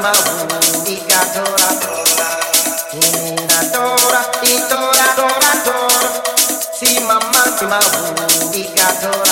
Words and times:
Tora, 0.00 0.12
y 4.42 4.56
tora, 4.68 5.14
tora, 5.14 5.52
tora. 5.62 6.22
Si 6.72 7.00
mamá, 7.00 7.44
si 7.58 7.64
mamá, 7.66 7.80
y 8.54 8.64
tora. 8.64 9.29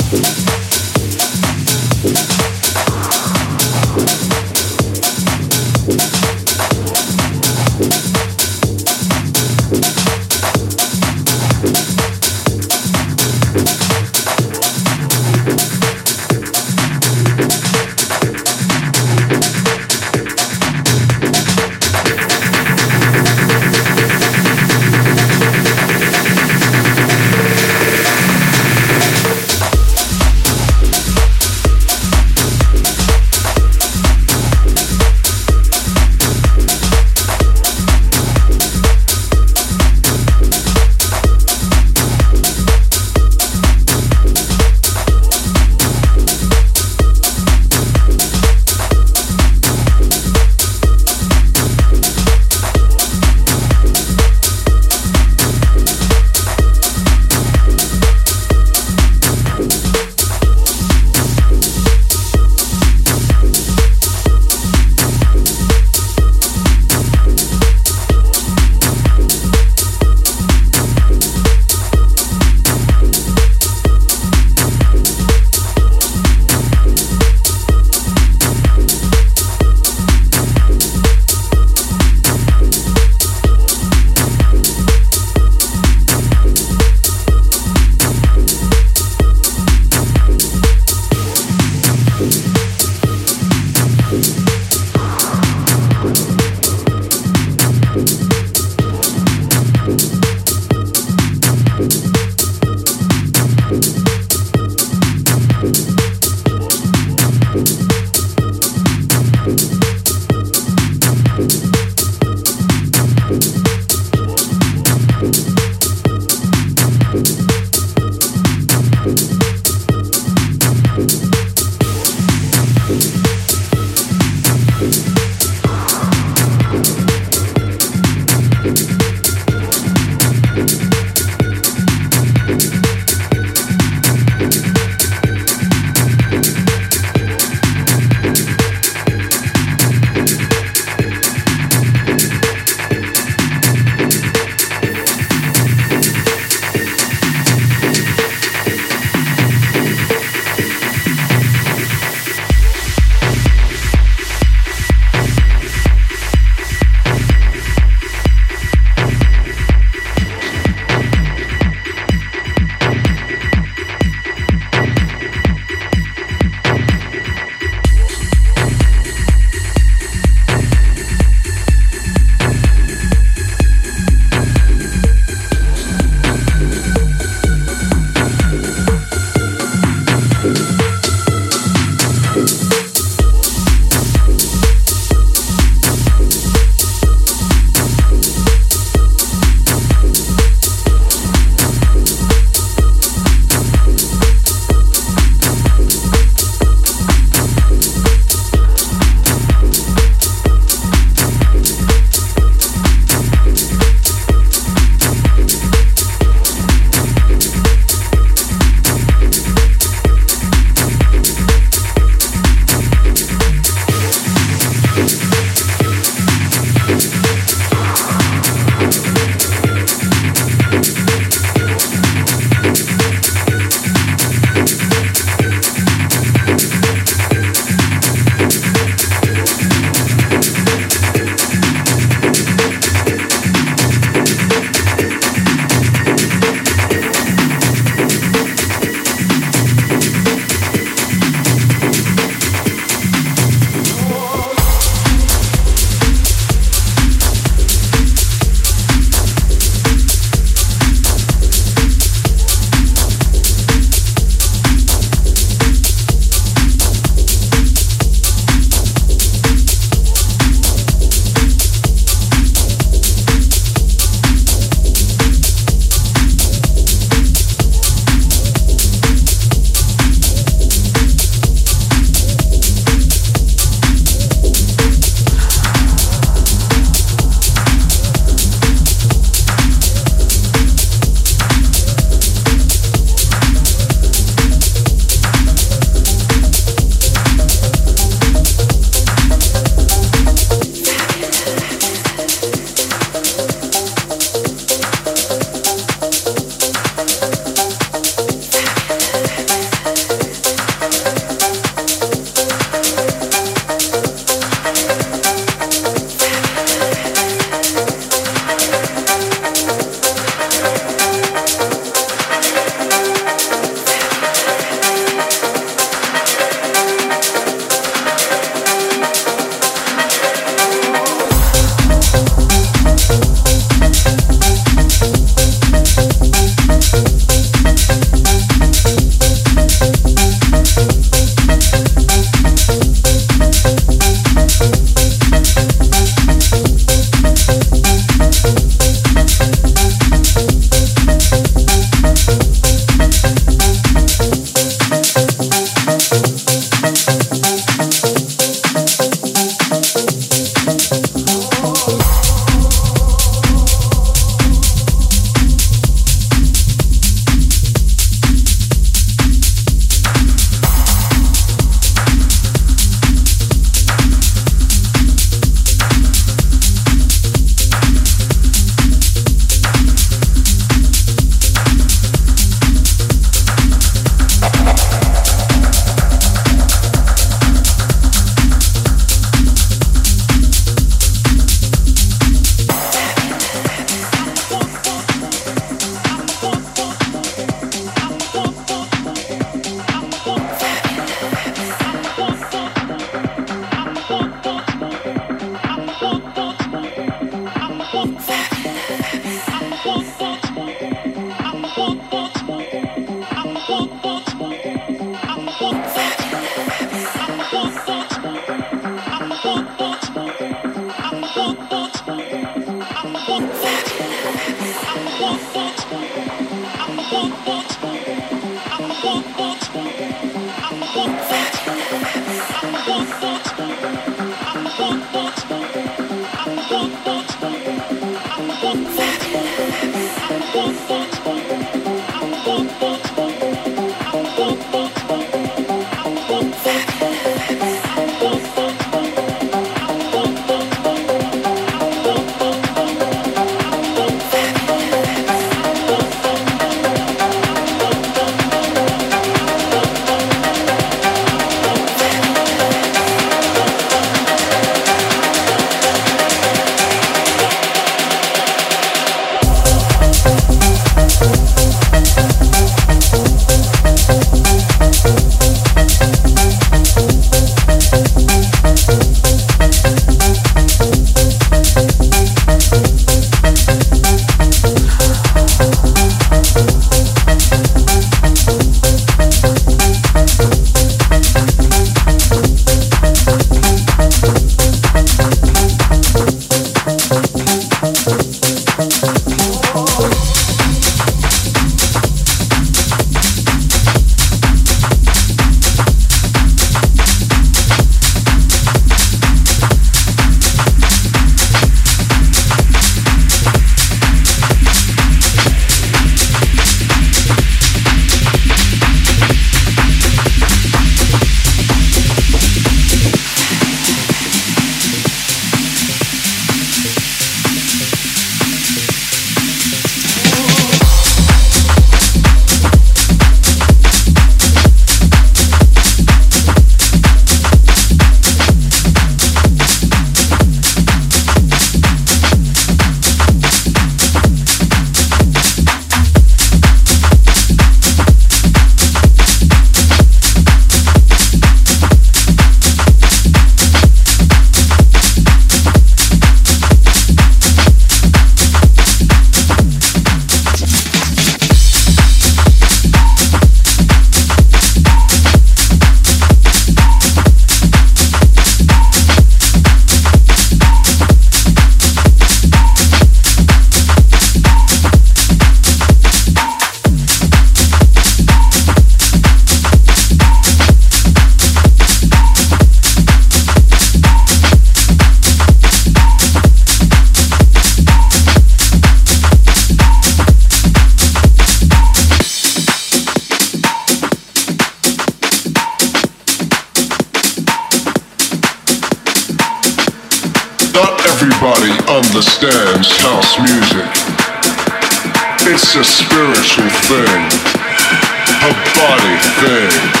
Bird. 599.51 600.00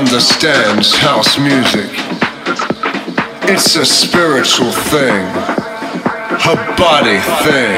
Understands 0.00 0.94
house 0.94 1.38
music. 1.38 1.90
It's 3.52 3.76
a 3.76 3.84
spiritual 3.84 4.72
thing, 4.72 5.24
her 6.46 6.58
body 6.76 7.20
thing, 7.44 7.76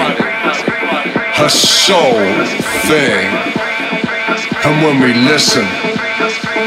her 1.34 1.48
soul 1.48 2.22
thing. 2.86 3.26
And 4.64 4.84
when 4.84 5.00
we 5.00 5.12
listen, 5.14 5.66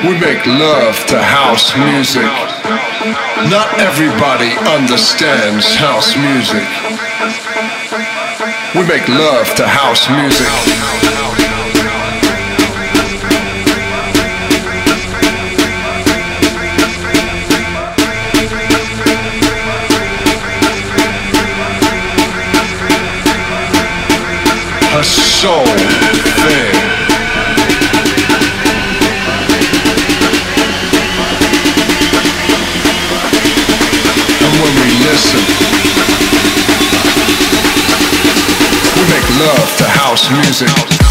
we 0.04 0.20
make 0.20 0.46
love 0.46 0.98
to 1.08 1.22
house 1.22 1.76
music. 1.78 2.30
Not 3.50 3.80
everybody 3.80 4.52
understands 4.76 5.74
house 5.76 6.16
music. 6.18 6.68
We 8.76 8.86
make 8.88 9.08
love 9.08 9.56
to 9.56 9.68
house 9.68 10.10
music. 10.10 10.75
And 25.46 25.54
when 34.60 34.74
we 34.74 34.90
listen, 35.06 35.44
we 38.96 39.04
make 39.14 39.30
love 39.38 39.70
to 39.78 39.86
house 39.86 40.32
music. 40.32 41.05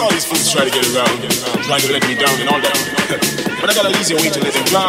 Around, 0.00 0.16
get 0.72 0.86
around, 0.96 1.20
trying 1.64 1.80
to 1.82 1.92
let 1.92 2.02
me 2.08 2.14
down 2.14 2.32
and 2.40 2.48
all 2.48 2.60
that. 2.60 2.72
but 3.60 3.68
I 3.68 3.74
got 3.74 3.84
an 3.84 3.92
easier 4.00 4.16
way 4.16 4.30
to 4.30 4.40
let 4.40 4.54
them 4.54 4.64
drown. 4.64 4.88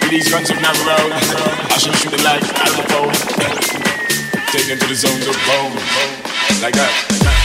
With 0.00 0.10
these 0.10 0.30
guns 0.30 0.48
of 0.48 0.56
around, 0.56 1.12
I 1.12 1.76
should 1.76 1.94
shoot 1.96 2.14
it 2.14 2.24
like 2.24 2.42
Al 2.64 2.72
Capone. 2.80 3.12
Take 4.52 4.68
them 4.68 4.78
to 4.78 4.86
the 4.86 4.94
zones 4.94 5.26
of 5.26 5.36
bone, 5.44 5.76
like 6.62 6.74
that. 6.74 6.96
saw 7.16 7.20
these 7.20 7.35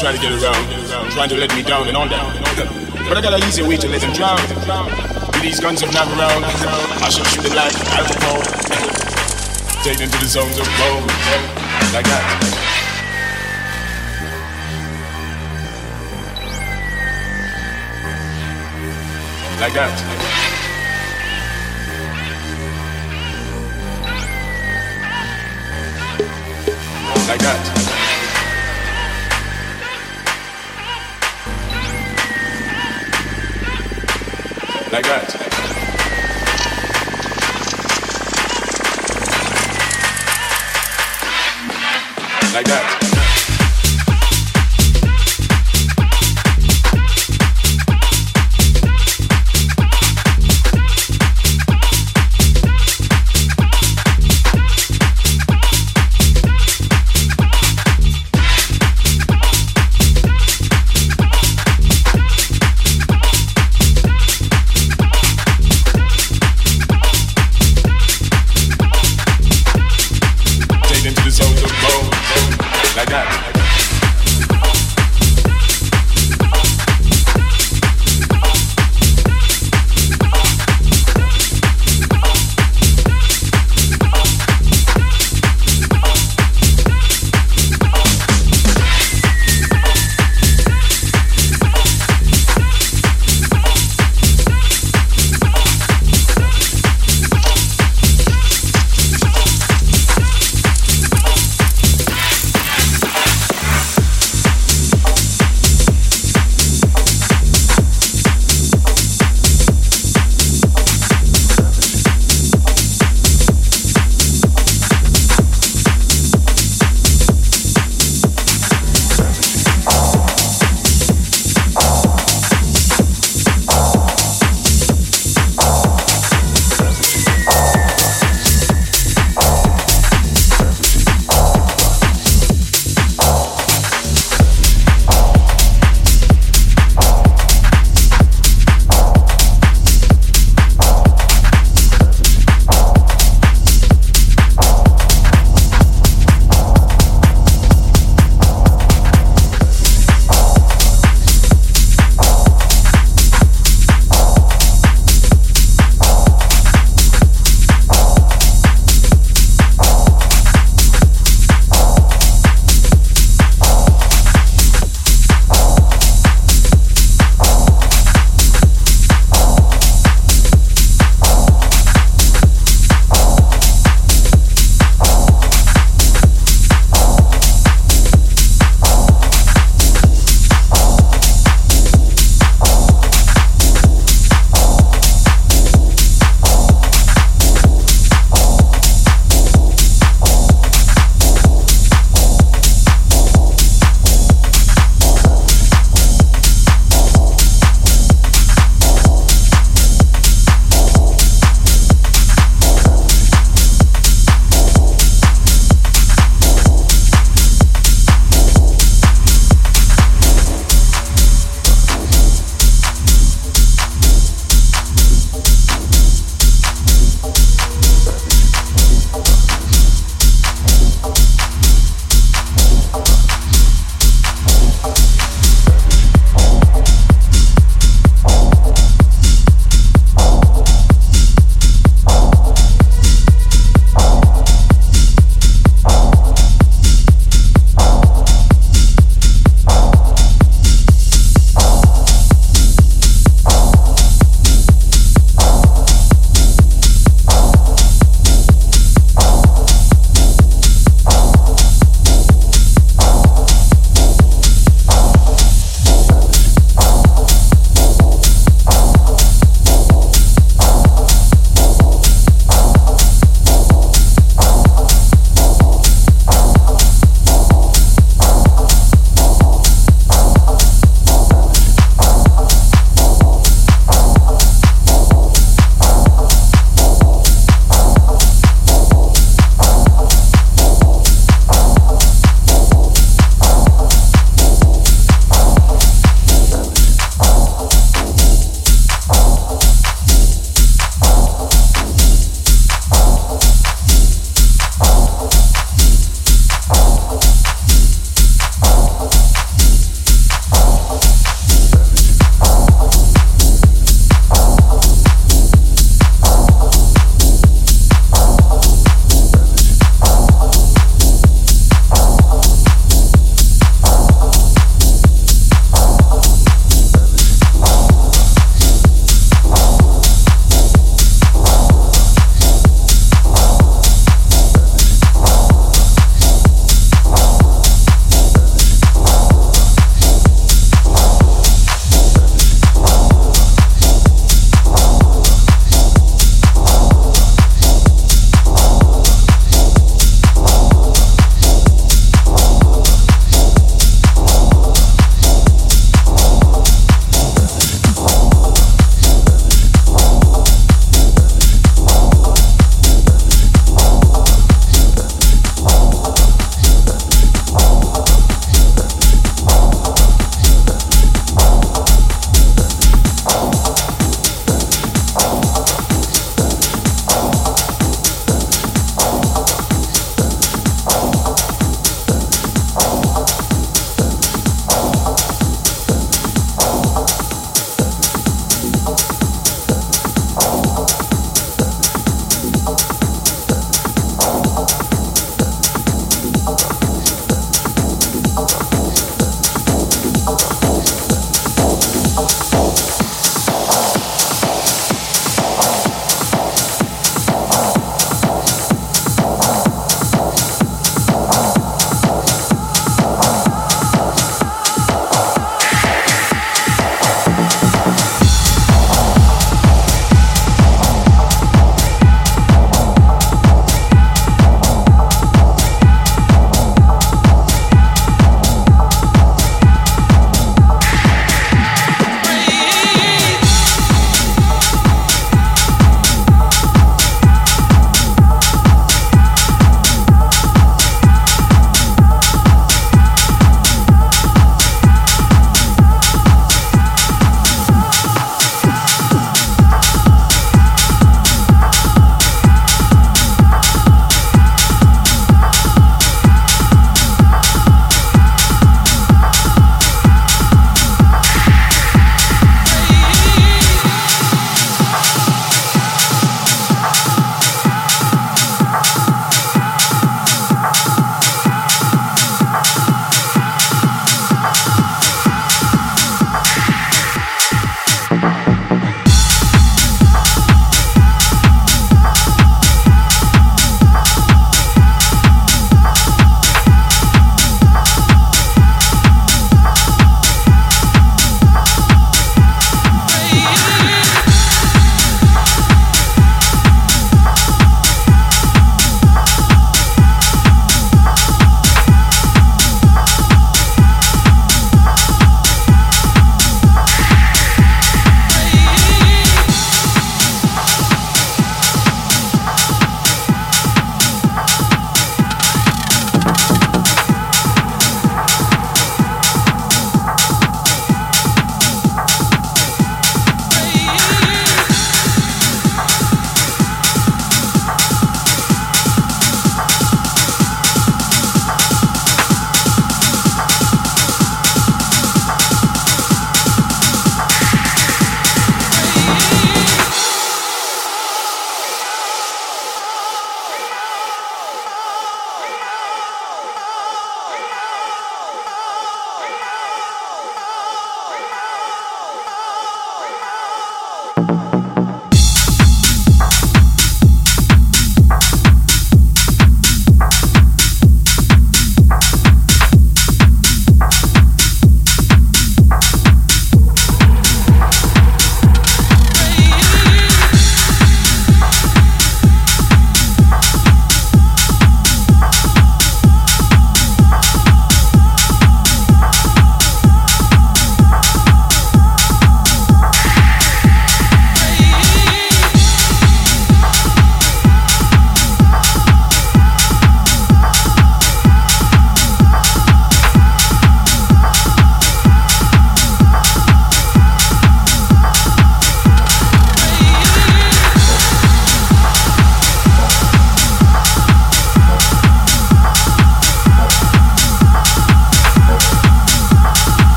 try 0.00 0.12
to 0.12 0.18
get 0.18 0.32
around, 0.32 1.10
trying 1.10 1.28
to 1.28 1.36
let 1.36 1.54
me 1.54 1.62
down 1.62 1.86
and 1.86 1.94
all 1.94 2.08
that. 2.08 2.24
But 3.06 3.18
I 3.18 3.20
got 3.20 3.34
an 3.34 3.46
easier 3.46 3.68
way 3.68 3.76
to 3.76 3.86
let 3.86 4.00
them 4.00 4.14
drown. 4.14 4.40
With 4.40 5.42
these 5.42 5.60
guns 5.60 5.82
of 5.82 5.92
never 5.92 6.10
around, 6.16 6.42
I 6.42 7.10
should 7.10 7.26
shoot 7.26 7.44
it 7.44 7.54
like 7.54 7.74
alcohol. 7.92 8.40
Take 9.84 9.98
them 9.98 10.08
to 10.08 10.18
the 10.18 10.24
zones 10.24 10.58
of 10.58 10.64
gold, 10.78 11.04
like 11.92 12.06
that. 12.08 12.24
Like 19.60 19.74
that. 19.74 20.00
Like 27.28 27.40
that. 27.40 27.69
Like 35.02 35.28
that. 35.28 35.29